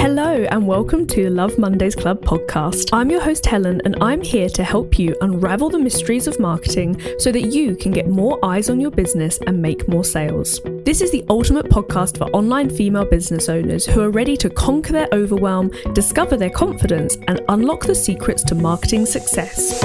[0.00, 2.88] Hello, and welcome to Love Mondays Club podcast.
[2.90, 6.98] I'm your host, Helen, and I'm here to help you unravel the mysteries of marketing
[7.18, 10.58] so that you can get more eyes on your business and make more sales.
[10.86, 14.94] This is the ultimate podcast for online female business owners who are ready to conquer
[14.94, 19.84] their overwhelm, discover their confidence, and unlock the secrets to marketing success.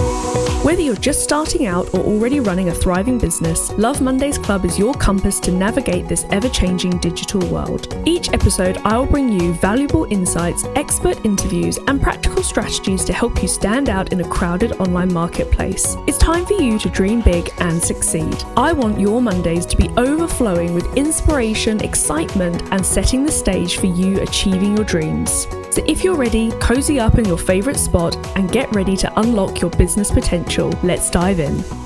[0.64, 4.80] Whether you're just starting out or already running a thriving business, Love Mondays Club is
[4.80, 7.96] your compass to navigate this ever changing digital world.
[8.08, 13.48] Each episode, I'll bring you valuable insights, expert interviews, and practical strategies to help you
[13.48, 15.96] stand out in a crowded online marketplace.
[16.08, 18.44] It's time for you to dream big and succeed.
[18.58, 23.88] I want your Mondays to be overflowing with inspiration, excitement, and setting the stage for
[23.88, 25.48] you achieving your dreams.
[25.72, 29.62] So if you're ready, cozy up in your favourite spot and get ready to unlock
[29.62, 30.74] your business potential.
[30.84, 31.85] Let's dive in.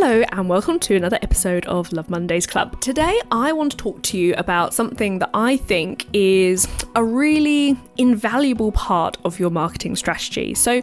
[0.00, 2.80] Hello, and welcome to another episode of Love Mondays Club.
[2.80, 7.76] Today, I want to talk to you about something that I think is a really
[7.96, 10.54] invaluable part of your marketing strategy.
[10.54, 10.82] So,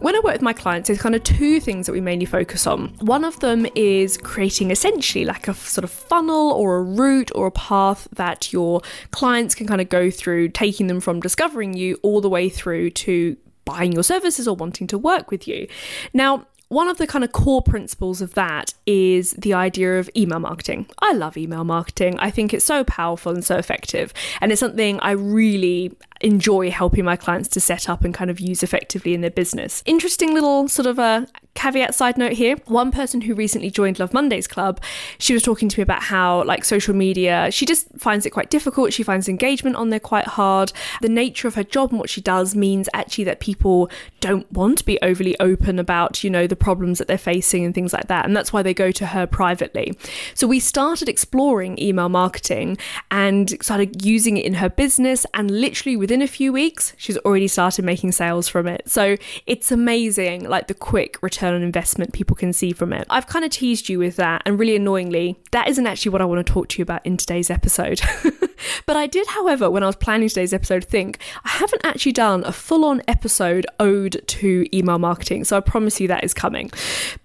[0.00, 2.66] when I work with my clients, there's kind of two things that we mainly focus
[2.66, 2.88] on.
[2.98, 7.46] One of them is creating essentially like a sort of funnel or a route or
[7.46, 11.96] a path that your clients can kind of go through, taking them from discovering you
[12.02, 15.68] all the way through to buying your services or wanting to work with you.
[16.12, 20.38] Now, one of the kind of core principles of that is the idea of email
[20.38, 20.86] marketing.
[20.98, 22.18] I love email marketing.
[22.18, 24.12] I think it's so powerful and so effective.
[24.40, 28.40] And it's something I really enjoy helping my clients to set up and kind of
[28.40, 29.82] use effectively in their business.
[29.86, 31.26] Interesting little sort of a
[31.58, 34.80] caveat side note here one person who recently joined love mondays club
[35.18, 38.50] she was talking to me about how like social media she just finds it quite
[38.50, 40.72] difficult she finds engagement on there quite hard.
[41.00, 44.78] The nature of her job and what she does means actually that people don't want
[44.78, 48.08] to be overly open about you know the problems that they're facing and things like
[48.08, 49.96] that and that's why they go to her privately.
[50.34, 52.78] So we started exploring email marketing
[53.10, 57.48] and started using it in her business and literally within a few weeks she's already
[57.48, 58.88] started making sales from it.
[58.88, 63.06] So it's amazing like the quick return return on investment people can see from it.
[63.10, 66.24] I've kind of teased you with that, and really annoyingly, that isn't actually what I
[66.24, 68.00] want to talk to you about in today's episode.
[68.86, 72.44] but I did, however, when I was planning today's episode, think I haven't actually done
[72.44, 76.70] a full on episode ode to email marketing, so I promise you that is coming.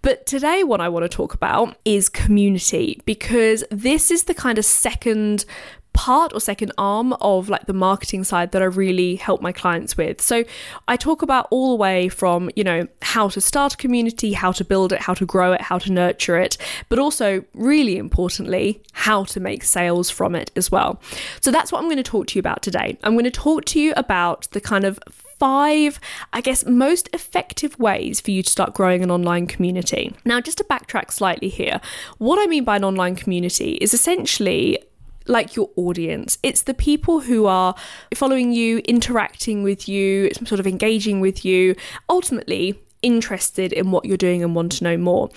[0.02, 4.58] But today, what I want to talk about is community because this is the kind
[4.58, 5.46] of second
[5.94, 9.96] part or second arm of like the marketing side that I really help my clients
[9.96, 10.22] with.
[10.22, 10.44] So
[10.88, 14.52] I talk about all the way from, you know, how to start a community, how
[14.52, 16.58] to build it, how to grow it, how to nurture it,
[16.90, 21.02] but also really importantly, how to make sales from it as well.
[21.42, 22.98] So that's what I'm going to talk to you about today.
[23.04, 25.00] I'm going to talk to you about the kind of
[25.40, 26.00] five,
[26.32, 30.16] I guess, most effective ways for you to start growing an online community.
[30.26, 31.82] Now, just to backtrack slightly here,
[32.18, 34.80] what I mean by an online community is essentially
[35.28, 36.38] like your audience.
[36.44, 37.76] It's the people who are
[38.14, 41.76] following you, interacting with you, sort of engaging with you.
[42.10, 45.30] Ultimately, interested in what you're doing and want to know more.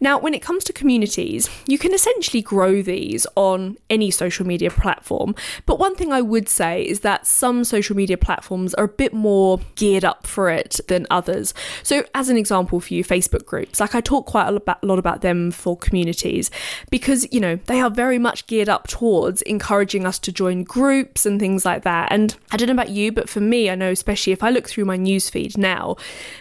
[0.00, 4.70] Now, when it comes to communities, you can essentially grow these on any social media
[4.70, 5.34] platform.
[5.66, 9.12] But one thing I would say is that some social media platforms are a bit
[9.12, 11.54] more geared up for it than others.
[11.82, 15.20] So, as an example for you, Facebook groups, like I talk quite a lot about
[15.20, 16.50] them for communities
[16.90, 21.26] because, you know, they are very much geared up towards encouraging us to join groups
[21.26, 22.10] and things like that.
[22.10, 24.68] And I don't know about you, but for me, I know especially if I look
[24.68, 25.96] through my newsfeed now,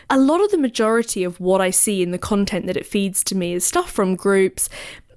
[0.10, 3.24] a lot of the majority of what I see in the content that it feeds
[3.24, 4.70] to me is stuff from groups,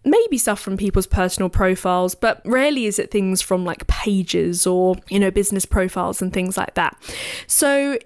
[0.02, 4.96] maybe stuff from people's personal profiles, but rarely is it things from like pages or,
[5.10, 6.96] you know, business profiles and things like that.
[7.46, 7.98] So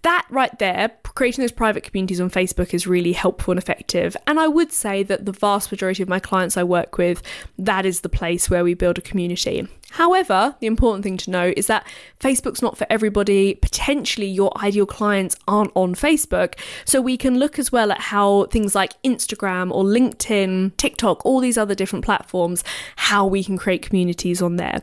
[0.00, 4.16] that right there, creating those private communities on Facebook is really helpful and effective.
[4.26, 7.22] And I would say that the vast majority of my clients I work with,
[7.58, 9.68] that is the place where we build a community.
[9.94, 11.86] However, the important thing to know is that
[12.18, 13.54] Facebook's not for everybody.
[13.54, 16.54] Potentially, your ideal clients aren't on Facebook.
[16.84, 21.38] So, we can look as well at how things like Instagram or LinkedIn, TikTok, all
[21.38, 22.64] these other different platforms,
[22.96, 24.82] how we can create communities on there.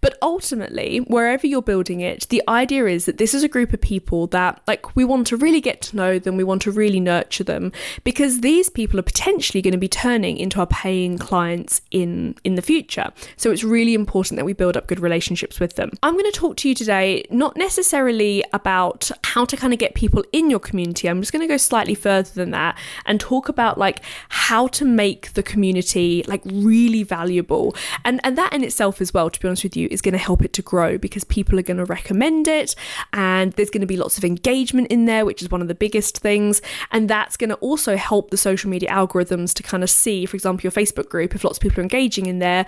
[0.00, 3.80] But ultimately, wherever you're building it, the idea is that this is a group of
[3.80, 6.98] people that, like, we want to really get to know them, we want to really
[6.98, 7.70] nurture them,
[8.02, 12.56] because these people are potentially going to be turning into our paying clients in, in
[12.56, 13.12] the future.
[13.36, 15.90] So, it's really important that we build up good relationships with them.
[16.02, 19.94] I'm going to talk to you today not necessarily about how to kind of get
[19.94, 21.06] people in your community.
[21.06, 24.86] I'm just going to go slightly further than that and talk about like how to
[24.86, 27.76] make the community like really valuable.
[28.06, 30.18] And and that in itself as well, to be honest with you, is going to
[30.18, 32.74] help it to grow because people are going to recommend it
[33.12, 35.74] and there's going to be lots of engagement in there, which is one of the
[35.74, 36.62] biggest things.
[36.90, 40.36] And that's going to also help the social media algorithms to kind of see, for
[40.36, 42.64] example, your Facebook group, if lots of people are engaging in there,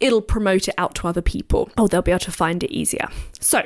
[0.00, 2.70] it'll promote it out to other other people, oh, they'll be able to find it
[2.70, 3.08] easier.
[3.40, 3.62] So,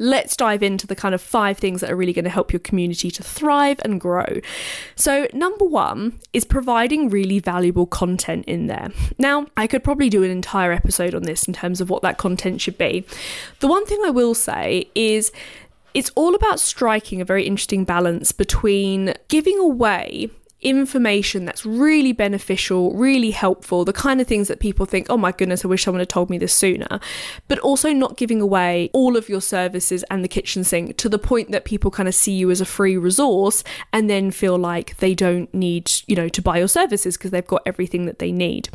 [0.00, 2.60] let's dive into the kind of five things that are really going to help your
[2.60, 4.40] community to thrive and grow.
[4.96, 8.90] So, number one is providing really valuable content in there.
[9.18, 12.18] Now, I could probably do an entire episode on this in terms of what that
[12.18, 13.04] content should be.
[13.60, 15.32] The one thing I will say is
[15.94, 20.30] it's all about striking a very interesting balance between giving away
[20.60, 25.30] information that's really beneficial, really helpful, the kind of things that people think, oh my
[25.30, 26.98] goodness, I wish someone had told me this sooner,
[27.46, 31.18] but also not giving away all of your services and the kitchen sink to the
[31.18, 33.62] point that people kind of see you as a free resource
[33.92, 37.46] and then feel like they don't need, you know, to buy your services because they've
[37.46, 38.68] got everything that they need.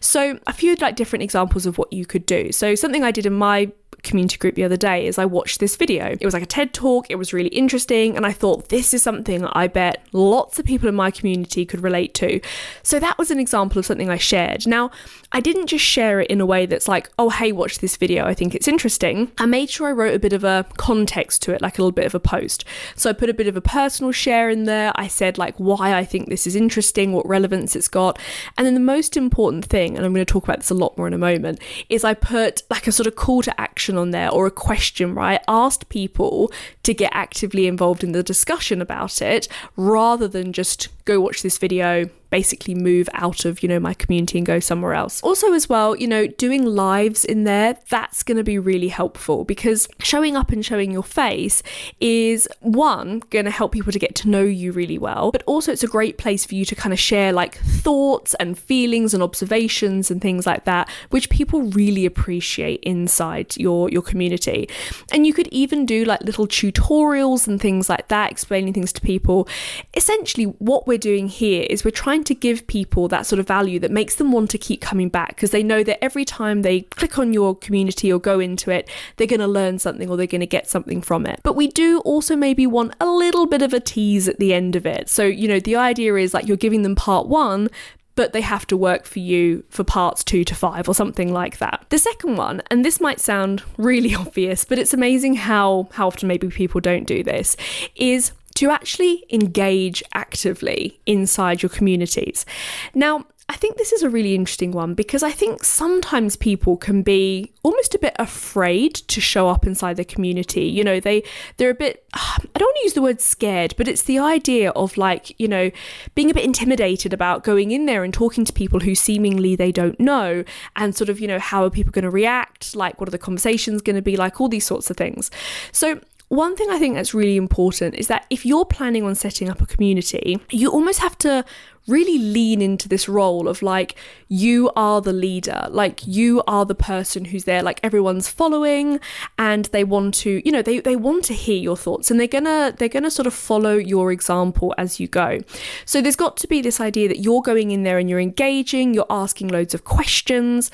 [0.00, 2.52] So, a few like different examples of what you could do.
[2.52, 3.72] So, something I did in my
[4.04, 6.16] community group the other day is I watched this video.
[6.20, 9.02] It was like a TED talk, it was really interesting, and I thought this is
[9.02, 12.40] something I bet lots of people in my community could relate to.
[12.82, 14.66] So that was an example of something I shared.
[14.66, 14.90] Now,
[15.34, 18.24] I didn't just share it in a way that's like, oh, hey, watch this video,
[18.24, 19.32] I think it's interesting.
[19.36, 21.90] I made sure I wrote a bit of a context to it, like a little
[21.90, 22.64] bit of a post.
[22.94, 24.92] So I put a bit of a personal share in there.
[24.94, 28.16] I said, like, why I think this is interesting, what relevance it's got.
[28.56, 30.96] And then the most important thing, and I'm going to talk about this a lot
[30.96, 34.12] more in a moment, is I put like a sort of call to action on
[34.12, 35.40] there or a question, right?
[35.48, 36.52] Asked people
[36.84, 41.58] to get actively involved in the discussion about it rather than just go watch this
[41.58, 45.22] video basically move out of, you know, my community and go somewhere else.
[45.22, 49.44] Also, as well, you know, doing lives in there, that's going to be really helpful
[49.44, 51.62] because showing up and showing your face
[52.00, 55.70] is one, going to help people to get to know you really well, but also
[55.70, 59.22] it's a great place for you to kind of share like thoughts and feelings and
[59.22, 64.68] observations and things like that, which people really appreciate inside your, your community.
[65.12, 69.00] And you could even do like little tutorials and things like that, explaining things to
[69.00, 69.46] people.
[69.94, 73.78] Essentially, what we're doing here is we're trying to give people that sort of value
[73.80, 76.82] that makes them want to keep coming back because they know that every time they
[76.82, 80.26] click on your community or go into it, they're going to learn something or they're
[80.26, 81.40] going to get something from it.
[81.42, 84.76] But we do also maybe want a little bit of a tease at the end
[84.76, 85.08] of it.
[85.08, 87.68] So, you know, the idea is like you're giving them part one,
[88.16, 91.58] but they have to work for you for parts two to five or something like
[91.58, 91.84] that.
[91.88, 96.28] The second one, and this might sound really obvious, but it's amazing how, how often
[96.28, 97.56] maybe people don't do this,
[97.96, 102.46] is to actually engage actively inside your communities.
[102.94, 107.02] Now, I think this is a really interesting one because I think sometimes people can
[107.02, 110.64] be almost a bit afraid to show up inside the community.
[110.64, 111.22] You know, they
[111.58, 114.70] they're a bit I don't want to use the word scared, but it's the idea
[114.70, 115.70] of like, you know,
[116.14, 119.70] being a bit intimidated about going in there and talking to people who seemingly they
[119.70, 120.42] don't know
[120.76, 122.74] and sort of, you know, how are people going to react?
[122.74, 124.40] Like what are the conversations going to be like?
[124.40, 125.30] All these sorts of things.
[125.70, 126.00] So
[126.34, 129.60] one thing I think that's really important is that if you're planning on setting up
[129.60, 131.44] a community, you almost have to
[131.86, 133.94] really lean into this role of like
[134.28, 138.98] you are the leader like you are the person who's there like everyone's following
[139.38, 142.26] and they want to you know they, they want to hear your thoughts and they're
[142.26, 145.40] gonna they're gonna sort of follow your example as you go.
[145.84, 148.94] So there's got to be this idea that you're going in there and you're engaging
[148.94, 150.70] you're asking loads of questions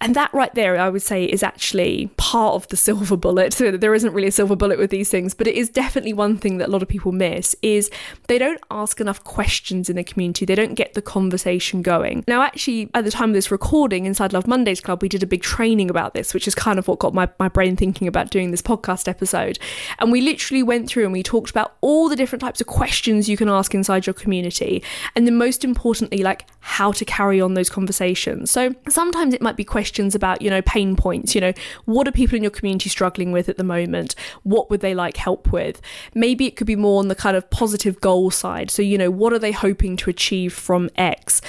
[0.00, 3.54] and that right there, I would say, is actually part of the silver bullet.
[3.54, 6.36] So there isn't really a silver bullet with these things, but it is definitely one
[6.36, 7.90] thing that a lot of people miss is
[8.28, 10.44] they don't ask enough questions in the community.
[10.44, 12.24] They don't get the conversation going.
[12.28, 15.26] Now, actually, at the time of this recording, inside Love Mondays Club, we did a
[15.26, 18.30] big training about this, which is kind of what got my, my brain thinking about
[18.30, 19.58] doing this podcast episode.
[19.98, 23.28] And we literally went through and we talked about all the different types of questions
[23.28, 24.82] you can ask inside your community.
[25.14, 28.50] And then most importantly, like how to carry on those conversations.
[28.50, 31.32] So sometimes it might be questions questions about, you know, pain points.
[31.32, 31.52] You know,
[31.84, 34.16] what are people in your community struggling with at the moment?
[34.42, 35.80] What would they like help with?
[36.12, 38.68] Maybe it could be more on the kind of positive goal side.
[38.68, 41.40] So, you know, what are they hoping to achieve from X?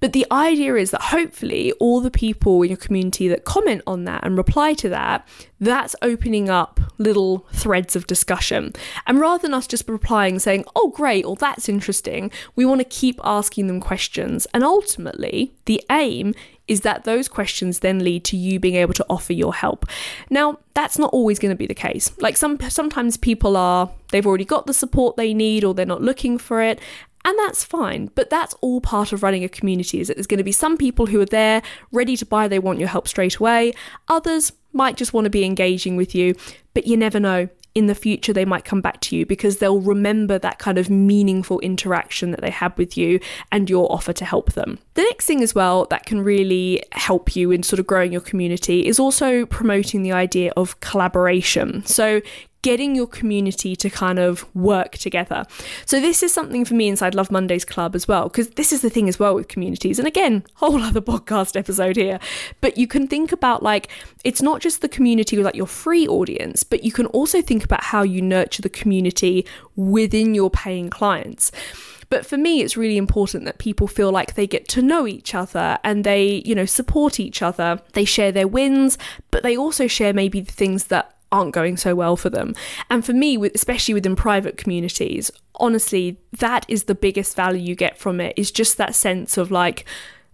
[0.00, 4.04] But the idea is that hopefully all the people in your community that comment on
[4.06, 5.26] that and reply to that,
[5.60, 8.72] that's opening up little threads of discussion.
[9.06, 12.84] And rather than us just replying saying, oh, great, or that's interesting, we want to
[12.84, 14.46] keep asking them questions.
[14.52, 16.34] And ultimately, the aim
[16.66, 19.86] is that those questions then lead to you being able to offer your help.
[20.30, 22.12] Now, that's not always going to be the case.
[22.18, 26.02] Like some sometimes people are they've already got the support they need or they're not
[26.02, 26.80] looking for it,
[27.24, 30.00] and that's fine, but that's all part of running a community.
[30.00, 32.58] Is that there's going to be some people who are there, ready to buy, they
[32.58, 33.72] want your help straight away.
[34.08, 36.34] Others might just want to be engaging with you,
[36.74, 39.80] but you never know in the future they might come back to you because they'll
[39.80, 43.18] remember that kind of meaningful interaction that they had with you
[43.50, 44.78] and your offer to help them.
[44.94, 48.20] The next thing as well that can really help you in sort of growing your
[48.20, 51.84] community is also promoting the idea of collaboration.
[51.84, 52.20] So
[52.64, 55.44] getting your community to kind of work together.
[55.84, 58.80] So this is something for me inside Love Mondays Club as well, because this is
[58.80, 59.98] the thing as well with communities.
[59.98, 62.18] And again, whole other podcast episode here.
[62.62, 63.90] But you can think about like
[64.24, 67.64] it's not just the community with like your free audience, but you can also think
[67.64, 69.44] about how you nurture the community
[69.76, 71.52] within your paying clients.
[72.08, 75.34] But for me, it's really important that people feel like they get to know each
[75.34, 77.80] other and they, you know, support each other.
[77.92, 78.96] They share their wins,
[79.30, 82.54] but they also share maybe the things that aren't going so well for them.
[82.88, 87.98] And for me, especially within private communities, honestly, that is the biggest value you get
[87.98, 89.84] from it is just that sense of like,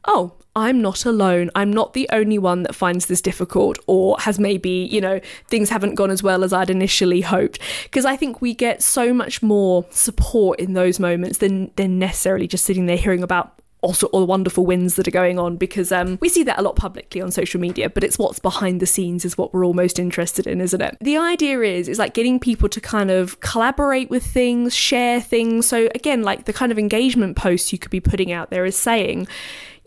[0.04, 1.50] oh, I'm not alone.
[1.54, 5.70] I'm not the only one that finds this difficult or has maybe, you know, things
[5.70, 7.60] haven't gone as well as I'd initially hoped.
[7.84, 12.46] Because I think we get so much more support in those moments than, than necessarily
[12.46, 15.90] just sitting there hearing about also all the wonderful wins that are going on because
[15.92, 18.86] um, we see that a lot publicly on social media but it's what's behind the
[18.86, 22.14] scenes is what we're all most interested in isn't it the idea is is like
[22.14, 26.72] getting people to kind of collaborate with things share things so again like the kind
[26.72, 29.26] of engagement posts you could be putting out there is saying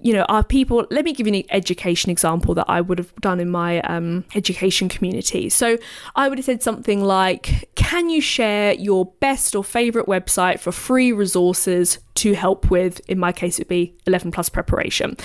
[0.04, 3.16] you know, are people, let me give you an education example that I would have
[3.22, 5.48] done in my um, education community.
[5.48, 5.78] So
[6.14, 10.74] I would have said something like, can you share your best or favorite website for
[10.74, 15.18] free resources to help with, in my case, it would be 11 plus preparation.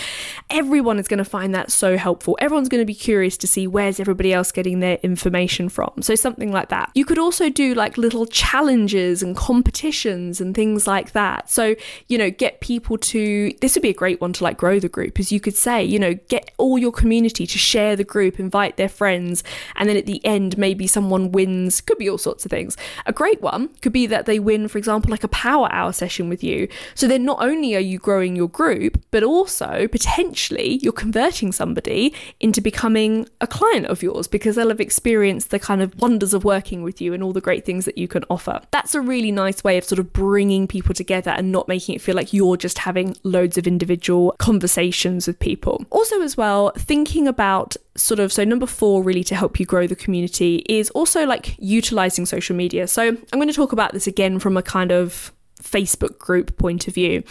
[0.51, 2.39] Everyone is going to find that so helpful.
[2.41, 5.93] Everyone's going to be curious to see where's everybody else getting their information from.
[6.01, 6.91] So, something like that.
[6.95, 11.51] You could also do like little challenges and competitions and things like that.
[11.51, 11.75] So,
[12.09, 14.89] you know, get people to, this would be a great one to like grow the
[14.89, 18.41] group, as you could say, you know, get all your community to share the group,
[18.41, 19.45] invite their friends,
[19.77, 22.77] and then at the end, maybe someone wins, could be all sorts of things.
[23.07, 26.29] A great one could be that they win, for example, like a power hour session
[26.29, 30.93] with you so then not only are you growing your group, but also potentially you're
[30.93, 35.99] converting somebody into becoming a client of yours because they'll have experienced the kind of
[36.01, 38.61] wonders of working with you and all the great things that you can offer.
[38.71, 42.01] That's a really nice way of sort of bringing people together and not making it
[42.01, 45.85] feel like you're just having loads of individual conversations with people.
[45.91, 49.87] Also, as well, thinking about sort of so number four really to help you grow
[49.87, 54.07] the community is also like utilizing social media so i'm going to talk about this
[54.07, 57.23] again from a kind of Facebook group point of view.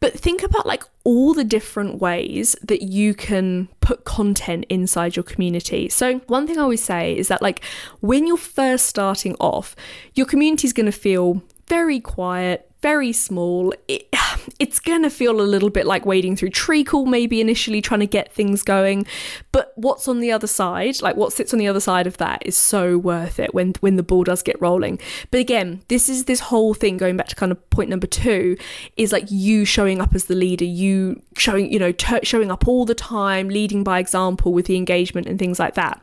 [0.00, 5.22] But think about like all the different ways that you can put content inside your
[5.22, 5.88] community.
[5.88, 7.64] So, one thing I always say is that like
[8.00, 9.74] when you're first starting off,
[10.14, 13.74] your community is going to feel very quiet, very small.
[13.86, 14.08] It,
[14.58, 18.06] it's going to feel a little bit like wading through treacle, maybe initially trying to
[18.06, 19.06] get things going.
[19.52, 22.42] But what's on the other side, like what sits on the other side of that,
[22.46, 24.98] is so worth it when when the ball does get rolling.
[25.30, 28.56] But again, this is this whole thing going back to kind of point number two
[28.96, 32.66] is like you showing up as the leader, you showing you know t- showing up
[32.68, 36.00] all the time, leading by example with the engagement and things like that.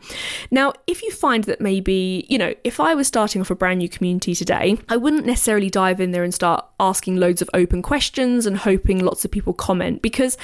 [0.52, 3.80] Now, if you find that maybe you know if I was starting off a brand
[3.80, 7.82] new community today, I wouldn't necessarily dive in there and start asking loads of open
[7.82, 10.38] questions and hoping lots of people comment because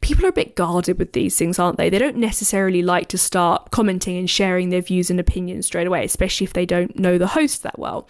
[0.00, 1.88] people are a bit guarded with these things, aren't they?
[1.88, 6.04] They don't necessarily like to start commenting and sharing their views and opinions straight away,
[6.04, 8.08] especially if they don't know the host that well.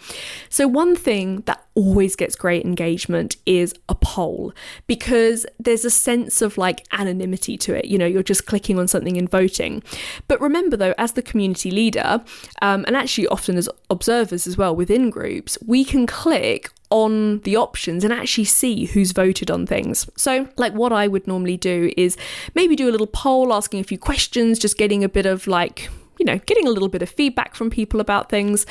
[0.49, 4.51] So, one thing that always gets great engagement is a poll
[4.87, 7.85] because there's a sense of like anonymity to it.
[7.85, 9.83] You know, you're just clicking on something and voting.
[10.27, 12.23] But remember, though, as the community leader,
[12.63, 17.55] um, and actually often as observers as well within groups, we can click on the
[17.55, 20.09] options and actually see who's voted on things.
[20.15, 22.17] So, like, what I would normally do is
[22.55, 25.89] maybe do a little poll asking a few questions, just getting a bit of like
[26.17, 28.65] you know, getting a little bit of feedback from people about things.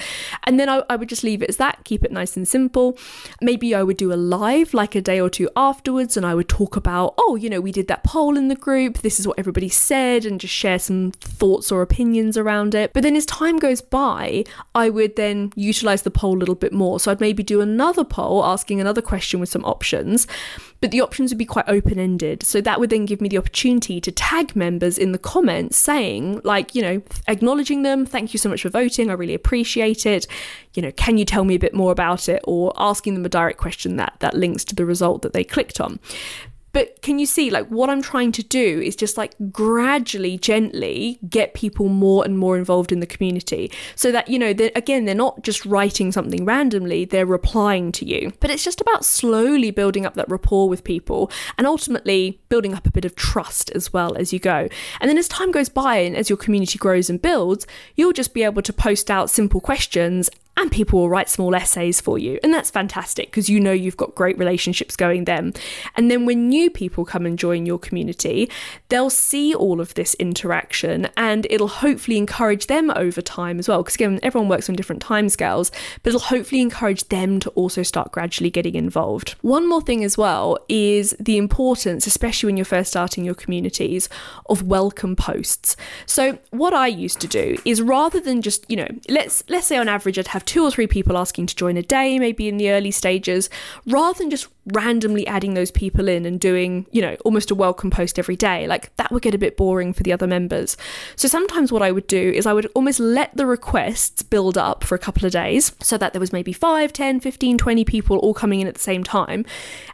[0.44, 2.98] And then I, I, would just leave it as that, keep it nice and simple.
[3.40, 6.48] Maybe I would do a live like a day or two afterwards and I would
[6.48, 9.38] talk about, oh, you know, we did that poll in the group, this is what
[9.38, 12.92] everybody said, and just share some thoughts or opinions around it.
[12.92, 16.72] But then as time goes by, I would then utilize the poll a little bit
[16.72, 17.00] more.
[17.00, 20.26] So I'd maybe do another poll asking another question with some options
[20.86, 22.44] but the options would be quite open ended.
[22.44, 26.40] So that would then give me the opportunity to tag members in the comments saying,
[26.44, 30.28] like, you know, acknowledging them, thank you so much for voting, I really appreciate it.
[30.74, 32.40] You know, can you tell me a bit more about it?
[32.44, 35.80] Or asking them a direct question that that links to the result that they clicked
[35.80, 35.98] on.
[36.76, 41.18] But can you see, like, what I'm trying to do is just like gradually, gently
[41.26, 45.06] get people more and more involved in the community so that, you know, they're, again,
[45.06, 48.30] they're not just writing something randomly, they're replying to you.
[48.40, 52.86] But it's just about slowly building up that rapport with people and ultimately building up
[52.86, 54.68] a bit of trust as well as you go.
[55.00, 58.34] And then as time goes by and as your community grows and builds, you'll just
[58.34, 62.38] be able to post out simple questions and people will write small essays for you.
[62.42, 65.52] And that's fantastic because you know you've got great relationships going then.
[65.96, 68.50] And then when new people come and join your community,
[68.88, 73.82] they'll see all of this interaction and it'll hopefully encourage them over time as well.
[73.82, 75.70] Because again, everyone works on different timescales,
[76.02, 79.34] but it'll hopefully encourage them to also start gradually getting involved.
[79.42, 84.08] One more thing as well is the importance, especially when you're first starting your communities,
[84.48, 85.76] of welcome posts.
[86.06, 89.76] So what I used to do is rather than just, you know, let's let's say
[89.76, 92.56] on average I'd have two or three people asking to join a day, maybe in
[92.56, 93.50] the early stages,
[93.86, 97.90] rather than just randomly adding those people in and doing, you know, almost a welcome
[97.90, 100.76] post every day, like that would get a bit boring for the other members.
[101.14, 104.84] So sometimes what I would do is I would almost let the requests build up
[104.84, 108.18] for a couple of days so that there was maybe 5, 10, 15, 20 people
[108.18, 109.44] all coming in at the same time,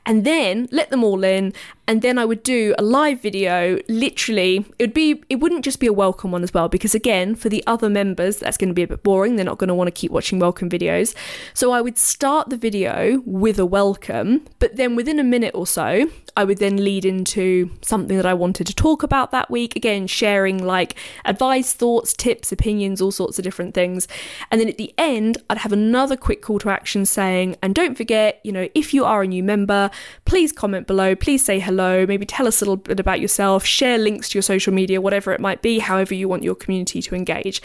[0.07, 1.53] and then let them all in
[1.89, 3.79] and then I would do a live video.
[3.89, 7.35] Literally, it would be it wouldn't just be a welcome one as well because again,
[7.35, 9.37] for the other members, that's going to be a bit boring.
[9.37, 11.15] They're not going to want to keep watching welcome videos.
[11.55, 15.67] So I would start the video with a welcome, but then within a minute or
[15.67, 19.75] so, I would then lead into something that I wanted to talk about that week.
[19.75, 24.07] Again, sharing like advice, thoughts, tips, opinions, all sorts of different things.
[24.53, 27.97] And then at the end, I'd have another quick call to action saying, and don't
[27.97, 29.91] forget, you know, if you are a new member,
[30.27, 33.99] please comment below, please say hello, maybe tell us a little bit about yourself, share
[33.99, 37.17] links to your social media, whatever it might be, however you want your community to
[37.17, 37.61] engage.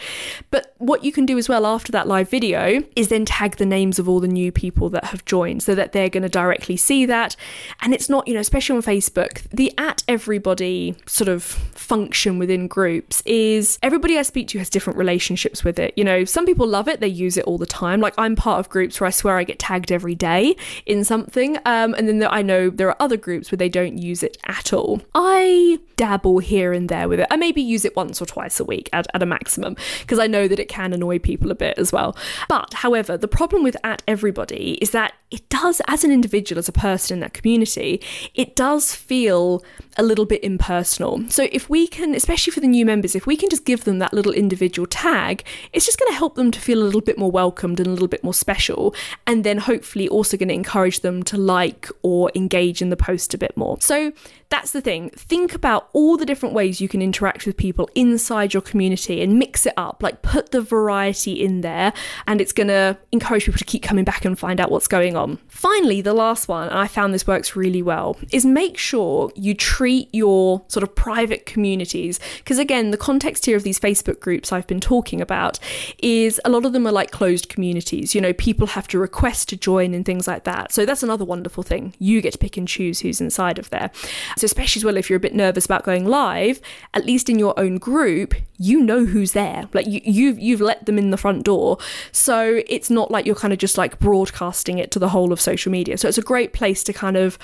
[0.50, 3.66] But what you can do as well after that live video is then tag the
[3.66, 6.76] names of all the new people that have joined so that they're going to directly
[6.76, 7.36] see that.
[7.80, 12.66] And it's not, you know, especially on Facebook, the at everybody sort of function within
[12.66, 15.94] groups is everybody I speak to has different relationships with it.
[15.96, 18.00] You know, some people love it, they use it all the time.
[18.00, 21.56] Like I'm part of groups where I swear I get tagged every day in something.
[21.64, 24.72] Um, and then I know there are other groups where they don't use it at
[24.72, 25.00] all.
[25.14, 27.26] I dabble here and there with it.
[27.30, 30.26] I maybe use it once or twice a week at, at a maximum because I
[30.26, 32.16] know that it can annoy people a bit as well.
[32.48, 36.68] But however, the problem with at everybody is that it does, as an individual, as
[36.68, 38.00] a person in that community,
[38.34, 39.62] it does feel
[39.96, 41.28] a little bit impersonal.
[41.28, 43.98] So if we can, especially for the new members, if we can just give them
[43.98, 47.18] that little individual tag, it's just going to help them to feel a little bit
[47.18, 48.94] more welcomed and a little bit more special.
[49.26, 53.34] And then hopefully also going to encourage them to like or engage in the post
[53.34, 53.76] a bit more.
[53.80, 54.12] So
[54.50, 55.10] that's the thing.
[55.10, 59.38] Think about all the different ways you can interact with people inside your community and
[59.38, 60.02] mix it up.
[60.02, 61.92] Like put the variety in there,
[62.26, 65.16] and it's going to encourage people to keep coming back and find out what's going
[65.16, 65.38] on.
[65.48, 69.54] Finally, the last one, and I found this works really well, is make sure you
[69.54, 72.20] treat your sort of private communities.
[72.38, 75.58] Because again, the context here of these Facebook groups I've been talking about
[75.98, 78.14] is a lot of them are like closed communities.
[78.14, 80.72] You know, people have to request to join and things like that.
[80.72, 81.94] So that's another wonderful thing.
[81.98, 83.90] You get to pick and choose who's inside of there.
[84.36, 86.60] So, especially as well, if you're a bit nervous about going live,
[86.94, 89.68] at least in your own group, you know who's there.
[89.72, 91.78] Like you, you've you've let them in the front door,
[92.12, 95.40] so it's not like you're kind of just like broadcasting it to the whole of
[95.40, 95.96] social media.
[95.96, 97.38] So it's a great place to kind of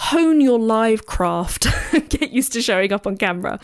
[0.00, 1.66] hone your live craft,
[2.08, 3.60] get used to showing up on camera.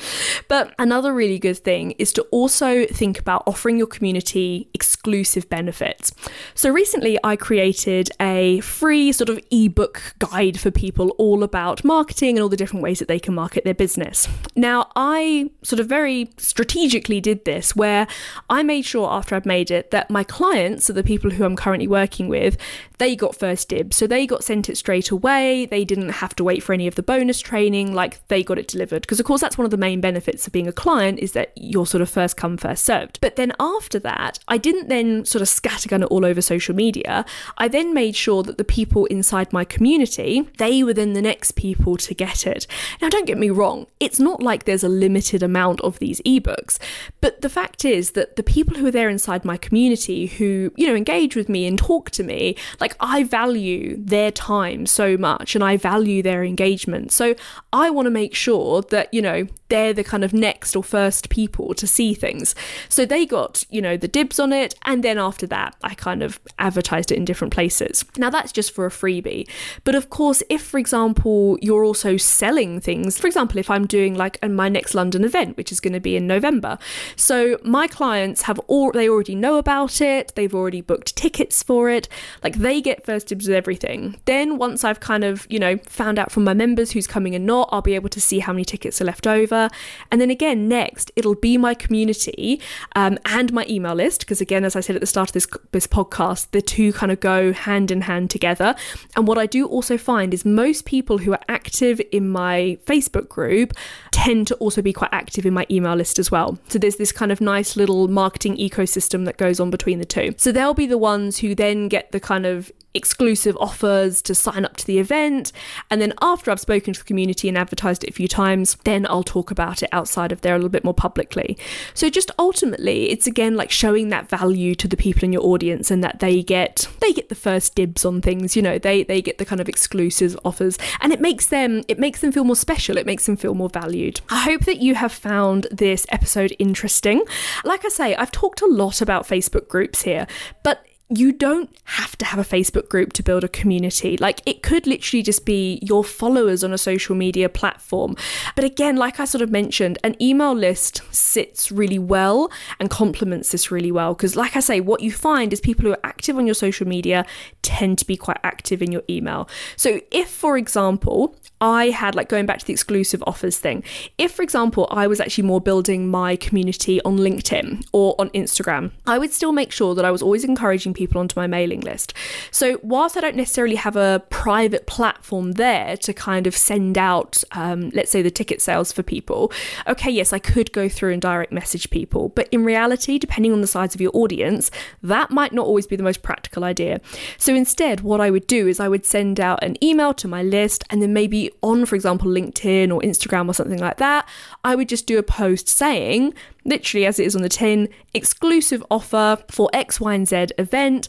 [0.48, 6.12] But another really good thing is to also think about offering your community exclusive benefits.
[6.54, 12.36] So recently I created a free sort of ebook guide for people all about marketing
[12.36, 14.28] and all the different ways that they can market their business.
[14.54, 18.06] Now, I sort of very strategically did this where
[18.50, 21.56] I made sure after I'd made it that my clients, so the people who I'm
[21.56, 22.58] currently working with,
[22.98, 23.96] they got first dibs.
[23.96, 25.66] So they got sent it straight away.
[25.66, 28.68] They didn't have to wait for any of the bonus training, like they got it
[28.68, 29.02] delivered.
[29.02, 31.50] Because, of course, that's one of the main benefits of being a client is that
[31.56, 33.18] you're sort of first come, first served.
[33.20, 37.24] But then after that, I didn't then sort of scattergun it all over social media.
[37.58, 41.56] I then made sure that the people inside my community, they were then the next
[41.56, 42.68] people to get it.
[43.02, 46.78] Now, don't get me wrong, it's not like there's a limited amount of these ebooks,
[47.20, 50.86] but the fact is that the people who are there inside my community who, you
[50.86, 55.54] know, engage with me and talk to me, like I value their time so much
[55.54, 57.12] and I value their engagement.
[57.12, 57.34] So
[57.72, 61.28] I want to make sure that, you know, they're the kind of next or first
[61.28, 62.54] people to see things.
[62.88, 64.74] So they got, you know, the dibs on it.
[64.82, 68.04] And then after that, I kind of advertised it in different places.
[68.16, 69.48] Now that's just for a freebie.
[69.84, 74.14] But of course, if, for example, you're also selling things, for example, if I'm doing
[74.14, 76.78] like my next London event, which is going to be in November.
[77.14, 80.32] So my clients have all, they already know about it.
[80.34, 82.08] They've already booked tickets for it.
[82.42, 84.18] Like they get first dibs with everything.
[84.24, 87.46] Then once I've kind of, you know, found out from my members who's coming and
[87.46, 89.70] not, I'll be able to see how many tickets are left over.
[90.10, 92.60] And then again, next, it'll be my community
[92.96, 94.20] um, and my email list.
[94.20, 97.12] Because again, as I said at the start of this, this podcast, the two kind
[97.12, 98.74] of go hand in hand together.
[99.14, 103.28] And what I do also find is most people who are active in my Facebook
[103.28, 103.72] group
[104.10, 106.58] tend to also be quite active in my email list as well.
[106.66, 110.34] So there's this kind of nice little marketing ecosystem that goes on between the two.
[110.38, 114.64] So they'll be the ones who then get the kind of exclusive offers to sign
[114.64, 115.52] up to the event.
[115.90, 119.06] And then after I've spoken to the community and advertised it a few times, then
[119.06, 121.56] I'll talk about it outside of there a little bit more publicly.
[121.94, 125.90] So just ultimately, it's again like showing that value to the people in your audience
[125.90, 129.22] and that they get they get the first dibs on things, you know, they they
[129.22, 132.56] get the kind of exclusive offers and it makes them it makes them feel more
[132.56, 134.20] special, it makes them feel more valued.
[134.30, 137.22] I hope that you have found this episode interesting.
[137.64, 140.26] Like I say, I've talked a lot about Facebook groups here,
[140.62, 144.16] but you don't have to have a Facebook group to build a community.
[144.16, 148.16] Like it could literally just be your followers on a social media platform.
[148.56, 153.52] But again, like I sort of mentioned, an email list sits really well and complements
[153.52, 154.14] this really well.
[154.14, 156.88] Because, like I say, what you find is people who are active on your social
[156.88, 157.24] media
[157.62, 159.48] tend to be quite active in your email.
[159.76, 163.84] So, if, for example, I had like going back to the exclusive offers thing.
[164.18, 168.90] If, for example, I was actually more building my community on LinkedIn or on Instagram,
[169.06, 172.12] I would still make sure that I was always encouraging people onto my mailing list.
[172.50, 177.44] So, whilst I don't necessarily have a private platform there to kind of send out,
[177.52, 179.52] um, let's say, the ticket sales for people,
[179.86, 182.30] okay, yes, I could go through and direct message people.
[182.30, 184.70] But in reality, depending on the size of your audience,
[185.02, 187.00] that might not always be the most practical idea.
[187.38, 190.42] So, instead, what I would do is I would send out an email to my
[190.42, 194.28] list and then maybe on, for example, LinkedIn or Instagram or something like that,
[194.64, 196.34] I would just do a post saying,
[196.66, 201.08] literally as it is on the tin, exclusive offer for X, Y, and Z event.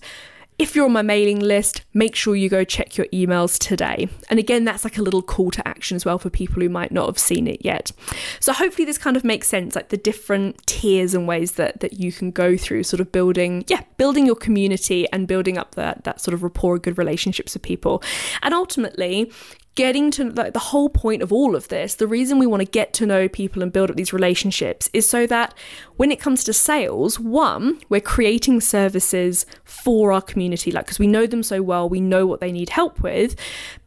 [0.60, 4.10] If you're on my mailing list, make sure you go check your emails today.
[4.32, 6.91] And again, that's like a little call to action as well for people who might
[6.91, 7.91] not have seen it yet.
[8.39, 12.00] So hopefully this kind of makes sense, like the different tiers and ways that that
[12.00, 16.04] you can go through sort of building, yeah, building your community and building up that
[16.06, 18.02] that sort of rapport, good relationships with people.
[18.41, 19.32] And ultimately,
[19.78, 22.66] getting to like the whole point of all of this, the reason we want to
[22.66, 25.54] get to know people and build up these relationships is so that
[25.98, 31.06] when it comes to sales, one, we're creating services for our community, like because we
[31.06, 33.36] know them so well, we know what they need help with.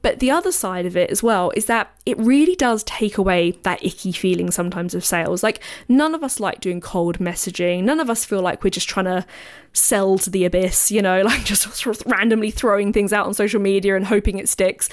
[0.00, 3.50] But the other side of it as well is that it really does take away
[3.64, 5.42] that icky feeling sometimes of sales.
[5.42, 7.82] Like none of us like doing cold messaging.
[7.82, 9.26] None of us feel like we're just trying to
[9.72, 13.96] sell to the abyss, you know, like just randomly throwing things out on social media
[13.96, 14.88] and hoping it sticks.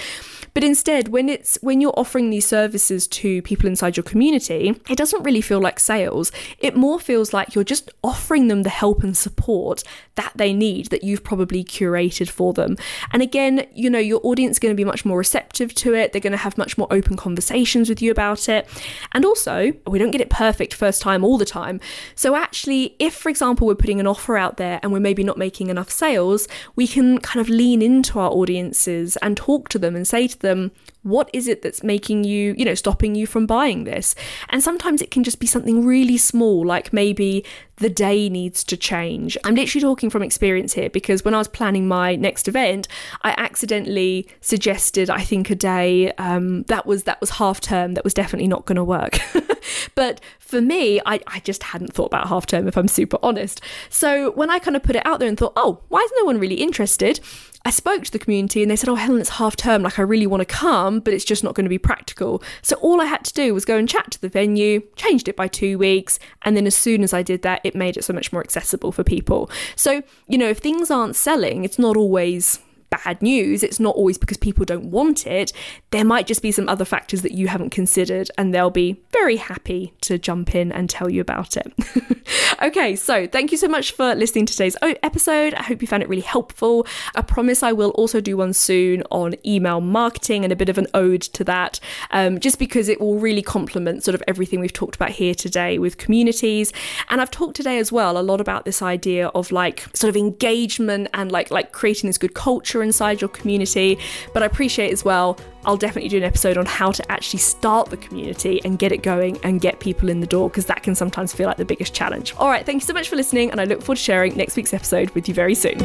[0.54, 4.98] But instead, when it's when you're offering these services to people inside your community, it
[4.98, 6.32] doesn't really feel like sales.
[6.58, 9.84] It more feels like you're just offering them the help and support
[10.16, 12.76] that they need that you've probably curated for them.
[13.14, 16.12] And again, you know, your audience is going to be much more receptive to it.
[16.12, 18.68] They're going to have much more open conversations with you about it.
[19.12, 21.80] And also, we don't get it perfect first time all the time.
[22.16, 25.38] So actually, if for example we're putting an offer out there and we're maybe not
[25.38, 29.96] making enough sales, we can kind of lean into our audiences and talk to them
[29.96, 30.72] and say to them them
[31.04, 34.14] what is it that's making you, you know, stopping you from buying this?
[34.50, 37.46] And sometimes it can just be something really small, like maybe
[37.78, 39.38] the day needs to change.
[39.46, 42.90] I'm literally talking from experience here because when I was planning my next event,
[43.22, 48.04] I accidentally suggested, I think, a day um, that was that was half term that
[48.04, 49.20] was definitely not going to work.
[49.96, 53.62] but for me, I, I just hadn't thought about half term, if I'm super honest.
[53.90, 56.26] So when I kind of put it out there and thought, oh, why is no
[56.26, 57.20] one really interested?
[57.68, 59.84] I spoke to the community and they said, Oh, Helen, it's half term.
[59.84, 62.42] Like, I really want to come, but it's just not going to be practical.
[62.62, 65.36] So, all I had to do was go and chat to the venue, changed it
[65.36, 66.18] by two weeks.
[66.44, 68.94] And then, as soon as I did that, it made it so much more accessible
[68.94, 69.50] for people.
[69.76, 73.64] So, you know, if things aren't selling, it's not always bad news.
[73.64, 75.52] It's not always because people don't want it.
[75.92, 79.38] There might just be some other factors that you haven't considered, and they'll be very
[79.38, 81.74] happy to jump in and tell you about it.
[82.62, 85.54] okay, so thank you so much for listening to today's episode.
[85.54, 86.88] I hope you found it really helpful.
[87.16, 90.78] I promise I will also do one soon on email marketing and a bit of
[90.78, 91.80] an ode to that,
[92.12, 95.78] um, just because it will really complement sort of everything we've talked about here today
[95.78, 96.74] with communities.
[97.10, 100.16] And I've talked today as well a lot about this idea of like sort of
[100.18, 103.98] engagement and like like creating this good culture culture inside your community.
[104.34, 107.90] But I appreciate as well, I'll definitely do an episode on how to actually start
[107.90, 110.96] the community and get it going and get people in the door because that can
[110.96, 112.34] sometimes feel like the biggest challenge.
[112.38, 114.56] All right, thank you so much for listening, and I look forward to sharing next
[114.56, 115.78] week's episode with you very soon.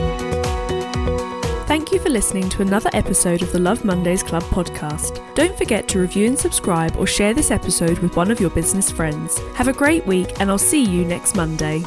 [1.66, 5.20] Thank you for listening to another episode of the Love Mondays Club podcast.
[5.34, 8.90] Don't forget to review and subscribe or share this episode with one of your business
[8.90, 9.38] friends.
[9.54, 11.82] Have a great week, and I'll see you next Monday.